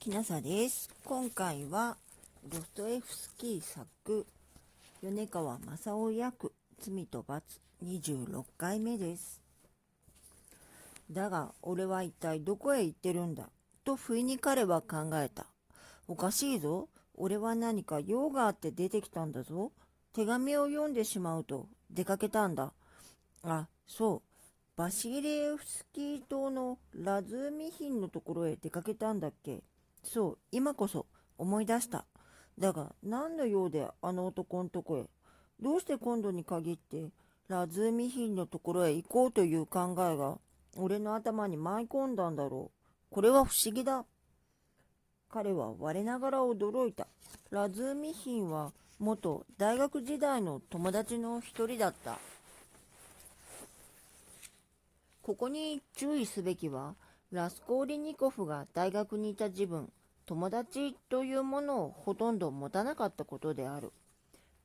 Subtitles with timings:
[0.00, 0.88] きなさです。
[1.04, 1.96] 今回は、
[2.46, 4.26] ドストエフスキー作、
[5.02, 7.42] 米川正夫役、罪と罰、
[7.84, 9.42] 26回目です。
[11.10, 13.50] だが、俺は一体どこへ行ってるんだ
[13.84, 15.46] と不意に彼は考えた。
[16.06, 16.88] おかしいぞ。
[17.14, 19.72] 俺は何か用があって出てきたんだぞ。
[20.14, 22.72] 手紙を読んでしまうと出かけたんだ。
[23.42, 24.22] あ、そう。
[24.76, 29.64] バシリエフスキー島のラズーミヒンのところへ出かけたんだっけ
[30.08, 32.06] そう、今こそ思い出した。
[32.58, 35.04] だが、何の用であの男のとこへ
[35.60, 37.10] どうして今度に限って
[37.48, 40.38] ラズーミヒンのところへ行こうという考えが
[40.76, 43.14] 俺の頭に舞い込んだんだろう。
[43.14, 44.06] これは不思議だ。
[45.28, 47.06] 彼は我ながら驚いた。
[47.50, 52.18] ラズーミヒンは元大学時代の友達の一人だった。
[55.22, 56.94] ここに注意すべきは、
[57.30, 59.92] ラスコーリニコフが大学にいた自分、
[60.28, 63.94] 友達というものをほとんど持たなかったことである。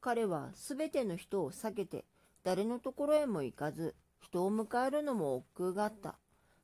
[0.01, 2.03] 彼はすべての人を避けて、
[2.43, 6.15] 誰のところへも行かず、人を迎えるのも億劫があった。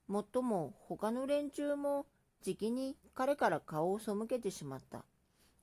[0.10, 2.08] もっとも他の連中も、
[2.42, 5.06] じきに彼から顔を背けてしまった。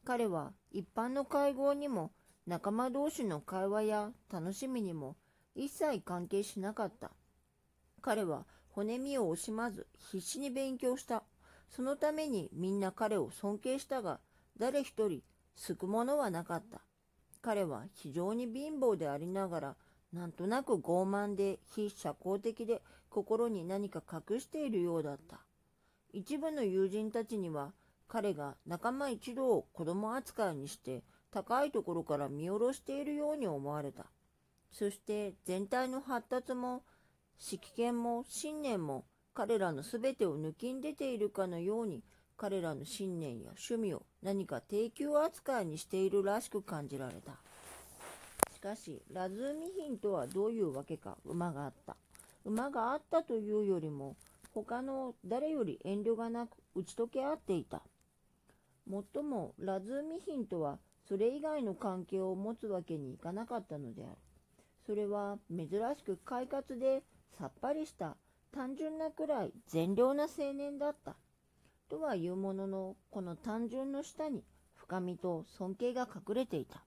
[0.07, 2.13] 彼は一般の会合にも、
[2.47, 5.15] 仲間同士の会話や楽しみにも、
[5.55, 7.11] 一切関係しなかった。
[8.01, 11.23] 彼は骨身を惜しまず必死に勉強した。
[11.71, 14.21] そのためにみんな彼を尊敬したが、
[14.59, 15.23] 誰一人
[15.55, 16.81] 救うものはなかった。
[17.43, 19.77] 彼は非常に貧乏でありながら、
[20.13, 25.41] なんとなく傲慢で非社交的で心に何か隠しているようだった。
[26.13, 27.73] 一部の友人たちには
[28.09, 34.07] 彼が仲間一同を子供扱いにして高いところから見下ろしているように思われた。
[34.71, 36.83] そして全体の発達も
[37.39, 39.05] 識見も信念も
[39.37, 42.03] 彼らの全てを抜きん出ているかのように
[42.39, 47.33] 彼らの信念や趣味を何か低級扱いにしているらしく感じられた。
[48.55, 51.99] しかし、ラズーミヒンとはどういうわけか馬があった。
[52.47, 54.17] 馬があったというよりも、
[54.55, 57.83] 他の誰より遠慮がなく打ち解け合っていた。
[58.89, 64.17] もっとも、ラズーミヒンとはそれ以外の関係を持つわけにいかなかったのである。
[64.87, 67.03] それは珍しく快活で
[67.39, 68.17] さっぱりした
[68.57, 71.15] 単純なくらい善良な青年だった。
[71.91, 74.43] とはいうものの、この単純の下に
[74.75, 76.83] 深みと尊敬が隠れていた。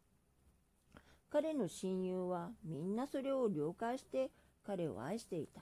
[1.30, 4.32] 彼の親友はみんなそれを了解して
[4.66, 5.62] 彼を愛していた。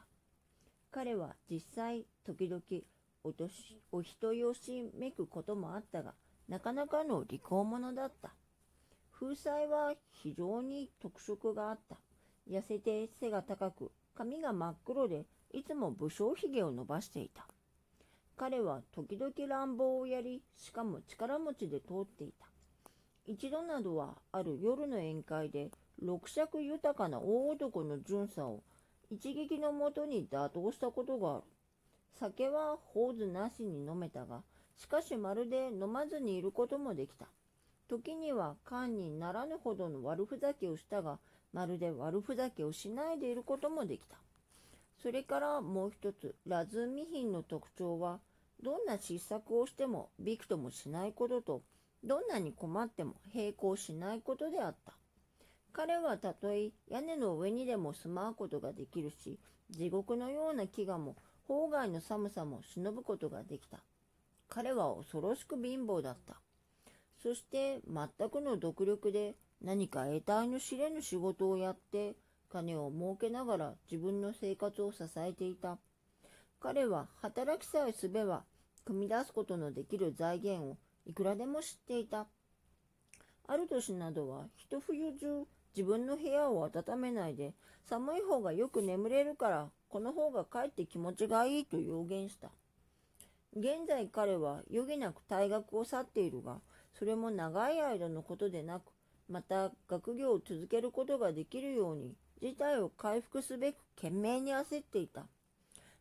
[0.91, 2.62] 彼は実際時々
[3.25, 6.13] おとしお人よしめくこともあったが、
[6.47, 8.34] なかなかの利口者だった。
[9.12, 11.97] 風采は非常に特色があった。
[12.50, 17.47] 痩せて背が高く、髪が真っ黒で、いつも武将髭を伸ばしていた。
[18.35, 22.47] 彼は時々乱暴をやり、しかも力持ちで通っていた。
[23.25, 25.72] 一度などはある夜の宴会で、
[26.02, 28.63] 六尺豊かな大男の巡査を
[29.09, 31.44] 一撃のもとに打倒したことがある。
[32.19, 34.44] 酒はホーズなしに飲めたが、
[34.75, 37.28] しかしまるで飲まずにいることもできた。
[37.88, 41.19] 時には缶にならぬほどの悪ふざけをしたが、
[41.53, 44.18] まるで悪ふざけをしないでいることもできた。
[45.02, 48.19] それからもう一つ、ラズーミヒンの特徴は、
[48.63, 51.62] どんな失策をしてもびくともしないことと、
[52.03, 54.94] どんなに困っても並行しないことであった。
[55.74, 61.16] 彼はたとえ屋根の上にでも住まうことができるし、地獄のような飢餓も
[61.47, 63.84] 法外の寒さも忍ぶことができた。
[64.50, 66.41] 彼は恐ろしく貧乏だった。
[67.22, 72.16] そして全くの独力で何か得体の知れぬ仕事をやって
[72.52, 75.78] 金を儲けながら自分の生活を支えていた。
[76.59, 78.44] 彼は働きさえすべば
[78.85, 82.28] 組み出すことのできる財源をいくらでも知っていた。
[83.47, 87.53] ある年などは一冬中自分の部屋を温めないで
[87.85, 92.50] 寒い方がよく眠れるからこの方がかえって気持ちがいいと予言した。
[93.55, 96.59] 現在彼は余儀なく大学を去っているが、
[96.93, 98.91] それも長い間のことでなく、
[99.29, 105.25] また学業を続けることができるように事態を回復すべく懸命に焦っていた。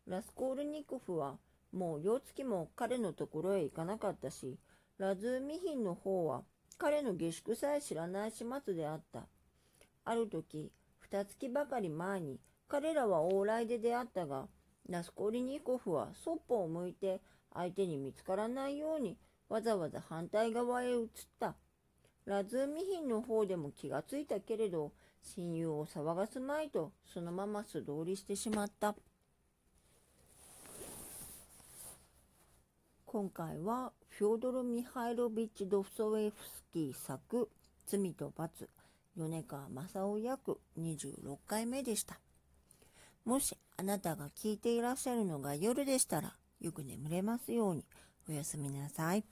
[0.06, 1.38] ラスコールニコフは
[1.72, 4.58] もう夜月も彼のところへ行かなかったし、
[4.98, 6.42] ラズーミヒンの方は
[6.78, 9.26] 彼の下宿さえ知らない始末であった。
[10.04, 14.46] ある時、二月ばかり前に彼らは往来で出会ったが、
[14.88, 17.20] ラスコーリニコフはそっぽを向いて
[17.52, 19.16] 相手に見つからないように
[19.48, 21.08] わざわざ反対側へ移っ
[21.40, 21.54] た。
[22.24, 24.92] ラズーミヒンの方でも気がついたけれど、
[25.34, 28.94] 親友を騒がすまいとそのまま素通りしてしまった。
[33.04, 37.48] 今回はフョードル・ミハイロビッチ・ドフソウェフスキー作
[37.86, 38.68] 「罪と罰」
[39.16, 42.20] 米川正夫役26回目でした。
[43.24, 47.84] もしあなたが聞いていらっしゃるのが夜でしたらよく眠れますように
[48.28, 49.24] おやすみなさい。